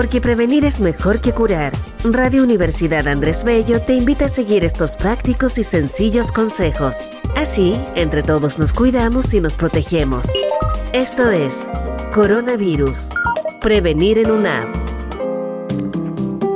Porque 0.00 0.22
prevenir 0.22 0.64
es 0.64 0.80
mejor 0.80 1.20
que 1.20 1.34
curar. 1.34 1.74
Radio 2.04 2.42
Universidad 2.42 3.06
Andrés 3.06 3.44
Bello 3.44 3.82
te 3.82 3.92
invita 3.92 4.24
a 4.24 4.28
seguir 4.28 4.64
estos 4.64 4.96
prácticos 4.96 5.58
y 5.58 5.62
sencillos 5.62 6.32
consejos. 6.32 7.10
Así, 7.36 7.78
entre 7.96 8.22
todos 8.22 8.58
nos 8.58 8.72
cuidamos 8.72 9.34
y 9.34 9.42
nos 9.42 9.56
protegemos. 9.56 10.26
Esto 10.94 11.30
es 11.30 11.68
Coronavirus. 12.14 13.10
Prevenir 13.60 14.16
en 14.16 14.30
UNAM. 14.30 14.72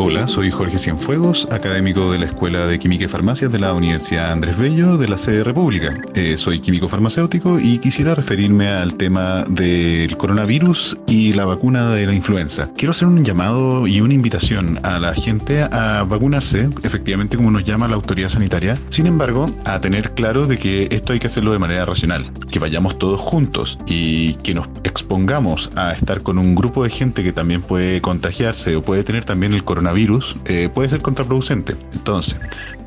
Hola, 0.00 0.28
soy 0.28 0.52
Jorge 0.52 0.78
Cienfuegos, 0.78 1.48
académico 1.50 2.12
de 2.12 2.20
la 2.20 2.26
Escuela 2.26 2.68
de 2.68 2.78
Química 2.78 3.06
y 3.06 3.08
Farmacias 3.08 3.50
de 3.50 3.58
la 3.58 3.72
Universidad 3.72 4.30
Andrés 4.30 4.56
Bello 4.56 4.96
de 4.96 5.08
la 5.08 5.16
sede 5.16 5.42
República. 5.42 5.92
Eh, 6.14 6.36
soy 6.36 6.60
químico 6.60 6.86
farmacéutico 6.86 7.58
y 7.58 7.78
quisiera 7.78 8.14
referirme 8.14 8.68
al 8.68 8.94
tema 8.94 9.44
del 9.48 10.16
coronavirus 10.16 10.98
y 11.08 11.32
la 11.32 11.46
vacuna 11.46 11.90
de 11.90 12.06
la 12.06 12.14
influenza. 12.14 12.70
Quiero 12.76 12.92
hacer 12.92 13.08
un 13.08 13.24
llamado 13.24 13.88
y 13.88 14.00
una 14.00 14.14
invitación 14.14 14.78
a 14.84 15.00
la 15.00 15.16
gente 15.16 15.62
a 15.62 16.04
vacunarse, 16.04 16.70
efectivamente 16.84 17.36
como 17.36 17.50
nos 17.50 17.64
llama 17.64 17.88
la 17.88 17.96
autoridad 17.96 18.28
sanitaria. 18.28 18.78
Sin 18.90 19.08
embargo, 19.08 19.50
a 19.64 19.80
tener 19.80 20.14
claro 20.14 20.46
de 20.46 20.58
que 20.58 20.86
esto 20.92 21.12
hay 21.12 21.18
que 21.18 21.26
hacerlo 21.26 21.50
de 21.50 21.58
manera 21.58 21.84
racional, 21.84 22.22
que 22.52 22.60
vayamos 22.60 23.00
todos 23.00 23.20
juntos 23.20 23.80
y 23.88 24.34
que 24.34 24.54
nos 24.54 24.68
expongamos 24.84 25.72
a 25.74 25.92
estar 25.92 26.22
con 26.22 26.38
un 26.38 26.54
grupo 26.54 26.84
de 26.84 26.90
gente 26.90 27.24
que 27.24 27.32
también 27.32 27.62
puede 27.62 28.00
contagiarse 28.00 28.76
o 28.76 28.82
puede 28.82 29.02
tener 29.02 29.24
también 29.24 29.54
el 29.54 29.64
coronavirus 29.64 29.87
virus 29.92 30.36
eh, 30.44 30.68
puede 30.72 30.88
ser 30.88 31.02
contraproducente. 31.02 31.76
Entonces, 31.92 32.36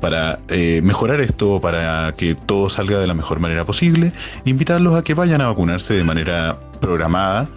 para 0.00 0.38
eh, 0.48 0.80
mejorar 0.82 1.20
esto, 1.20 1.60
para 1.60 2.12
que 2.16 2.34
todo 2.34 2.68
salga 2.68 2.98
de 2.98 3.06
la 3.06 3.14
mejor 3.14 3.40
manera 3.40 3.64
posible, 3.64 4.12
invitarlos 4.44 4.94
a 4.94 5.02
que 5.02 5.14
vayan 5.14 5.40
a 5.40 5.48
vacunarse 5.48 5.94
de 5.94 6.04
manera 6.04 6.58
programada, 6.80 7.48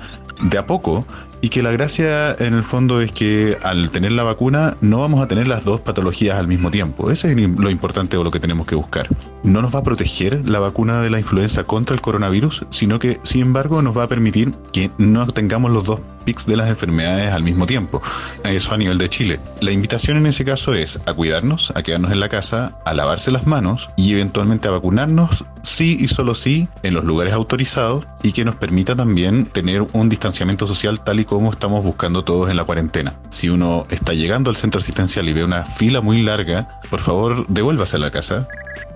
de 0.45 0.57
a 0.57 0.65
poco, 0.65 1.05
y 1.41 1.49
que 1.49 1.63
la 1.63 1.71
gracia 1.71 2.35
en 2.37 2.53
el 2.53 2.63
fondo 2.63 3.01
es 3.01 3.11
que 3.11 3.57
al 3.63 3.89
tener 3.91 4.11
la 4.11 4.23
vacuna 4.23 4.77
no 4.81 4.99
vamos 4.99 5.21
a 5.21 5.27
tener 5.27 5.47
las 5.47 5.65
dos 5.65 5.81
patologías 5.81 6.37
al 6.37 6.47
mismo 6.47 6.71
tiempo. 6.71 7.11
Ese 7.11 7.31
es 7.31 7.37
lo 7.37 7.69
importante 7.69 8.15
o 8.17 8.23
lo 8.23 8.31
que 8.31 8.39
tenemos 8.39 8.67
que 8.67 8.75
buscar. 8.75 9.07
No 9.43 9.61
nos 9.61 9.73
va 9.73 9.79
a 9.79 9.83
proteger 9.83 10.47
la 10.47 10.59
vacuna 10.59 11.01
de 11.01 11.09
la 11.09 11.19
influenza 11.19 11.63
contra 11.63 11.95
el 11.95 12.01
coronavirus, 12.01 12.65
sino 12.69 12.99
que 12.99 13.19
sin 13.23 13.41
embargo 13.41 13.81
nos 13.81 13.97
va 13.97 14.03
a 14.03 14.07
permitir 14.07 14.53
que 14.71 14.91
no 14.99 15.25
tengamos 15.27 15.71
los 15.71 15.83
dos 15.83 15.99
pics 16.21 16.45
de 16.45 16.55
las 16.55 16.69
enfermedades 16.69 17.33
al 17.33 17.43
mismo 17.43 17.65
tiempo. 17.65 18.01
Eso 18.43 18.73
a 18.73 18.77
nivel 18.77 18.99
de 18.99 19.09
Chile. 19.09 19.39
La 19.59 19.71
invitación 19.71 20.17
en 20.17 20.27
ese 20.27 20.45
caso 20.45 20.73
es 20.73 20.99
a 21.05 21.13
cuidarnos, 21.13 21.73
a 21.75 21.81
quedarnos 21.81 22.11
en 22.11 22.19
la 22.19 22.29
casa, 22.29 22.77
a 22.85 22.93
lavarse 22.93 23.31
las 23.31 23.47
manos 23.47 23.89
y 23.97 24.13
eventualmente 24.13 24.67
a 24.67 24.71
vacunarnos, 24.71 25.43
sí 25.63 25.97
y 25.99 26.07
solo 26.07 26.35
sí, 26.35 26.67
en 26.83 26.93
los 26.93 27.03
lugares 27.03 27.33
autorizados 27.33 28.05
y 28.23 28.31
que 28.31 28.45
nos 28.45 28.55
permita 28.55 28.95
también 28.95 29.45
tener 29.45 29.87
un 29.93 30.09
distanciamiento 30.09 30.67
social 30.67 31.01
tal 31.01 31.19
y 31.19 31.25
como 31.31 31.49
estamos 31.49 31.81
buscando 31.81 32.25
todos 32.25 32.49
en 32.49 32.57
la 32.57 32.65
cuarentena. 32.65 33.13
Si 33.29 33.47
uno 33.47 33.85
está 33.89 34.11
llegando 34.13 34.49
al 34.49 34.57
centro 34.57 34.81
asistencial 34.81 35.29
y 35.29 35.33
ve 35.33 35.45
una 35.45 35.63
fila 35.63 36.01
muy 36.01 36.21
larga, 36.21 36.81
por 36.89 36.99
favor 36.99 37.47
devuélvase 37.47 37.95
a 37.95 37.99
la 37.99 38.11
casa 38.11 38.49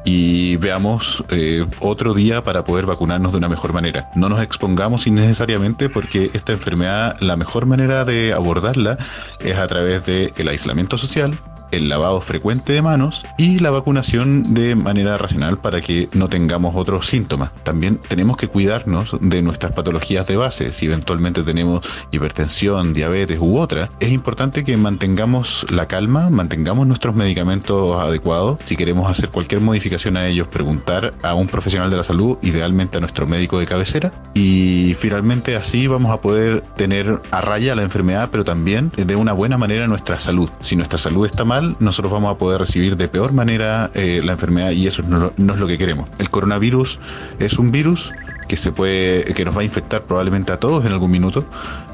y 0.04 0.58
veamos 0.58 1.24
eh, 1.30 1.66
otro 1.80 2.14
día 2.14 2.44
para 2.44 2.66
poder 2.66 2.88
vacunarnos 2.88 3.32
de 3.32 3.38
una 3.38 3.48
mejor 3.48 3.72
manera. 3.72 4.12
No 4.16 4.28
nos 4.28 4.42
expongamos 4.42 5.08
innecesariamente 5.08 5.88
porque 5.88 6.30
esta 6.34 6.52
enfermedad, 6.52 7.16
la 7.22 7.38
mejor 7.38 7.68
manera 7.68 8.04
de 8.04 8.34
abordarla 8.34 8.98
es 9.40 9.56
a 9.56 9.68
través 9.68 10.06
del 10.06 10.34
el 10.36 10.50
aislamiento 10.50 10.98
social, 10.98 11.40
el 11.72 11.90
lavado 11.90 12.22
frecuente 12.22 12.74
de 12.74 12.82
manos 12.82 13.24
y 13.38 13.60
la 13.60 13.72
vacunación 13.72 14.54
de 14.54 14.76
manera 14.76 15.18
racional 15.18 15.58
para 15.58 15.82
que 15.82 16.10
no 16.14 16.30
tengamos 16.30 16.76
otros 16.76 17.08
síntomas. 17.08 17.52
También 17.64 17.98
tenemos 17.98 18.38
que 18.38 18.48
cuidarnos 18.48 19.16
de 19.20 19.42
nuestras 19.42 19.74
patologías 19.74 20.28
de 20.28 20.38
base. 20.38 20.72
Si 20.72 20.86
eventualmente 20.86 21.44
tenemos 21.44 21.86
hipertensión, 22.12 22.94
diabetes 22.94 23.40
u 23.40 23.58
otra, 23.58 23.90
es 24.00 24.12
importante 24.12 24.64
que 24.64 24.78
mantengamos 24.78 25.66
la 25.70 25.88
calma, 25.88 26.30
mantengamos 26.30 26.88
nuestros 26.88 27.16
medicamentos 27.16 28.00
adecuados. 28.00 28.60
Si 28.64 28.76
queremos 28.76 29.10
hacer 29.10 29.30
cualquier 29.30 29.62
modificación 29.62 30.18
a 30.18 30.28
ellos, 30.28 30.48
preguntar 30.48 31.14
a 31.24 31.34
un 31.34 31.48
profesional 31.48 31.90
de 31.90 31.98
la 31.98 32.04
salud, 32.04 32.38
idealmente 32.42 32.98
a 32.98 33.02
nuestro 33.02 33.28
médico 33.28 33.60
de 33.60 33.66
cabecera. 33.66 34.12
Y 34.34 34.96
finalmente 35.00 35.56
así 35.56 35.88
vamos 35.88 36.12
a 36.12 36.22
poder 36.22 36.62
tener 36.76 37.22
a 37.32 37.42
raya 37.42 37.76
la 37.76 37.84
enfermedad, 37.84 38.30
pero 38.32 38.44
también 38.44 38.92
de 38.96 39.16
una 39.16 39.34
buena 39.34 39.58
manera 39.58 39.88
nuestra 39.88 40.20
salud. 40.20 40.50
Si 40.60 40.76
nuestra 40.76 40.98
salud 40.98 41.26
está 41.26 41.44
mal, 41.44 41.55
nosotros 41.62 42.12
vamos 42.12 42.32
a 42.32 42.38
poder 42.38 42.60
recibir 42.60 42.98
de 42.98 43.08
peor 43.08 43.34
manera 43.34 43.92
eh, 43.94 44.22
la 44.24 44.34
enfermedad 44.34 44.72
y 44.72 44.88
eso 44.88 45.04
no, 45.04 45.34
no, 45.36 45.54
es 45.54 45.60
lo 45.60 45.68
que 45.68 45.78
queremos. 45.78 46.10
El 46.20 46.30
coronavirus 46.30 47.00
es 47.40 47.58
un 47.58 47.72
virus 47.72 48.12
que 48.48 48.58
se 48.58 48.72
puede, 48.72 49.24
que 49.34 49.46
nos 49.46 49.56
va 49.56 49.62
a 49.62 49.64
infectar 49.64 50.04
probablemente 50.04 50.52
a 50.52 50.60
todos 50.60 50.86
en 50.86 50.92
algún 50.92 51.12
minuto 51.12 51.46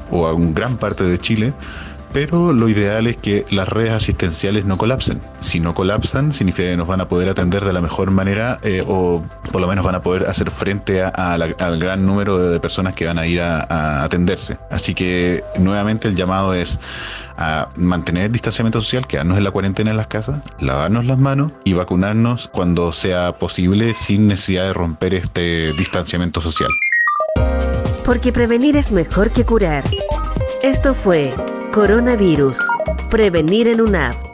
o 0.09 0.27
a 0.27 0.33
un 0.33 0.53
gran 0.53 0.77
parte 0.77 1.03
de 1.03 1.17
Chile 1.17 1.53
pero 2.13 2.53
lo 2.53 2.69
ideal 2.69 3.07
es 3.07 3.17
que 3.17 3.45
las 3.49 3.67
redes 3.67 3.91
asistenciales 3.91 4.65
no 4.65 4.77
colapsen. 4.77 5.21
Si 5.39 5.59
no 5.59 5.73
colapsan, 5.73 6.33
significa 6.33 6.69
que 6.69 6.77
nos 6.77 6.87
van 6.87 7.01
a 7.01 7.07
poder 7.07 7.29
atender 7.29 7.63
de 7.65 7.73
la 7.73 7.81
mejor 7.81 8.11
manera 8.11 8.59
eh, 8.63 8.83
o 8.87 9.21
por 9.51 9.61
lo 9.61 9.67
menos 9.67 9.85
van 9.85 9.95
a 9.95 10.01
poder 10.01 10.27
hacer 10.27 10.51
frente 10.51 11.01
al 11.03 11.79
gran 11.79 12.05
número 12.05 12.37
de 12.37 12.59
personas 12.59 12.93
que 12.93 13.05
van 13.05 13.17
a 13.17 13.25
ir 13.25 13.41
a, 13.41 14.03
atenderse. 14.03 14.57
Así 14.69 14.93
que 14.93 15.43
nuevamente 15.59 16.07
el 16.07 16.15
llamado 16.15 16.53
es 16.53 16.79
a 17.37 17.69
mantener 17.75 18.25
el 18.25 18.31
distanciamiento 18.31 18.81
social, 18.81 19.07
quedarnos 19.07 19.37
en 19.37 19.43
la 19.43 19.51
cuarentena 19.51 19.91
en 19.91 19.97
las 19.97 20.07
casas, 20.07 20.41
lavarnos 20.59 21.05
las 21.05 21.17
manos 21.17 21.51
y 21.63 21.73
vacunarnos 21.73 22.49
cuando 22.49 22.91
sea 22.91 23.37
posible 23.39 23.93
sin 23.93 24.27
necesidad 24.27 24.65
de 24.65 24.73
romper 24.73 25.13
este 25.13 25.73
distanciamiento 25.73 26.41
social. 26.41 26.69
Porque 28.05 28.31
prevenir 28.31 28.75
es 28.75 28.91
mejor 28.91 29.31
que 29.31 29.45
curar. 29.45 29.83
Esto 30.61 30.93
fue 30.93 31.33
Coronavirus. 31.71 32.67
Prevenir 33.09 33.69
en 33.69 33.79
una 33.79 34.09
app 34.09 34.30